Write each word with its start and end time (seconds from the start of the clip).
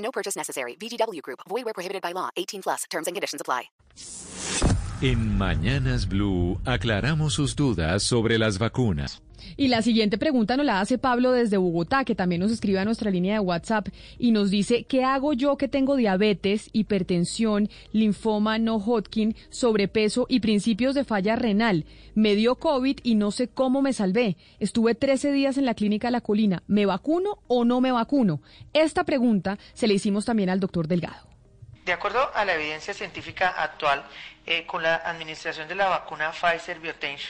No 0.00 0.10
purchase 0.10 0.36
necessary. 0.36 0.76
VGW 0.76 1.22
Group. 1.22 1.40
Void 1.48 1.64
where 1.64 1.74
prohibited 1.74 2.02
by 2.02 2.12
law. 2.12 2.30
18 2.36 2.62
plus. 2.62 2.84
Terms 2.90 3.06
and 3.06 3.14
conditions 3.16 3.40
apply. 3.40 3.70
En 5.02 5.38
Mañanas 5.38 6.06
Blue 6.06 6.60
aclaramos 6.66 7.32
sus 7.32 7.56
dudas 7.56 8.02
sobre 8.02 8.38
las 8.38 8.58
vacunas. 8.58 9.22
Y 9.56 9.68
la 9.68 9.82
siguiente 9.82 10.18
pregunta 10.18 10.56
nos 10.56 10.66
la 10.66 10.80
hace 10.80 10.98
Pablo 10.98 11.32
desde 11.32 11.56
Bogotá, 11.56 12.04
que 12.04 12.14
también 12.14 12.40
nos 12.40 12.52
escribe 12.52 12.78
a 12.78 12.84
nuestra 12.84 13.10
línea 13.10 13.34
de 13.34 13.40
WhatsApp 13.40 13.88
y 14.18 14.32
nos 14.32 14.50
dice, 14.50 14.84
¿qué 14.84 15.04
hago 15.04 15.32
yo 15.32 15.56
que 15.56 15.68
tengo 15.68 15.96
diabetes, 15.96 16.70
hipertensión, 16.72 17.68
linfoma 17.92 18.58
no 18.58 18.76
Hodgkin, 18.76 19.36
sobrepeso 19.50 20.26
y 20.28 20.40
principios 20.40 20.94
de 20.94 21.04
falla 21.04 21.36
renal? 21.36 21.84
Me 22.14 22.34
dio 22.34 22.56
COVID 22.56 22.98
y 23.02 23.14
no 23.14 23.30
sé 23.30 23.48
cómo 23.48 23.82
me 23.82 23.92
salvé. 23.92 24.36
Estuve 24.58 24.94
13 24.94 25.32
días 25.32 25.58
en 25.58 25.66
la 25.66 25.74
clínica 25.74 26.10
La 26.10 26.20
Colina. 26.20 26.62
¿Me 26.66 26.86
vacuno 26.86 27.38
o 27.46 27.64
no 27.64 27.80
me 27.80 27.92
vacuno? 27.92 28.40
Esta 28.72 29.04
pregunta 29.04 29.58
se 29.74 29.86
le 29.86 29.94
hicimos 29.94 30.24
también 30.24 30.50
al 30.50 30.60
doctor 30.60 30.88
Delgado. 30.88 31.28
De 31.84 31.92
acuerdo 31.92 32.30
a 32.34 32.44
la 32.44 32.54
evidencia 32.54 32.92
científica 32.94 33.48
actual, 33.48 34.04
eh, 34.46 34.66
con 34.66 34.82
la 34.82 34.96
administración 34.96 35.66
de 35.66 35.74
la 35.74 35.88
vacuna 35.88 36.30
Pfizer 36.30 36.78
BioNTech, 36.78 37.20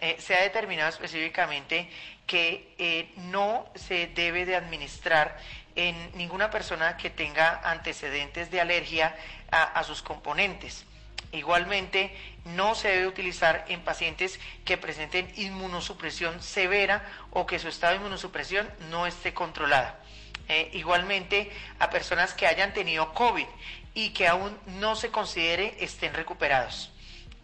eh, 0.00 0.16
se 0.18 0.34
ha 0.34 0.42
determinado 0.42 0.88
específicamente 0.88 1.88
que 2.26 2.74
eh, 2.78 3.12
no 3.16 3.68
se 3.74 4.06
debe 4.06 4.46
de 4.46 4.56
administrar 4.56 5.36
en 5.74 6.10
ninguna 6.16 6.50
persona 6.50 6.96
que 6.96 7.10
tenga 7.10 7.60
antecedentes 7.64 8.50
de 8.50 8.60
alergia 8.60 9.16
a, 9.50 9.82
sus 9.84 10.02
componentes. 10.02 10.86
Igualmente, 11.32 12.14
no 12.44 12.74
se 12.74 12.88
debe 12.88 13.06
utilizar 13.06 13.64
en 13.68 13.82
pacientes 13.82 14.40
que 14.64 14.76
presenten 14.76 15.30
inmunosupresión 15.36 16.42
severa 16.42 17.04
o 17.30 17.46
que 17.46 17.58
su 17.58 17.68
estado 17.68 17.92
de 17.92 17.98
inmunosupresión 17.98 18.68
no 18.90 19.06
esté 19.06 19.34
controlada. 19.34 20.00
Eh, 20.48 20.70
igualmente, 20.72 21.50
a 21.78 21.90
personas 21.90 22.34
que 22.34 22.46
hayan 22.46 22.72
tenido 22.72 23.12
COVID 23.12 23.46
y 23.94 24.10
que 24.10 24.28
aún 24.28 24.56
no 24.66 24.96
se 24.96 25.10
considere 25.10 25.76
estén 25.80 26.14
recuperados. 26.14 26.90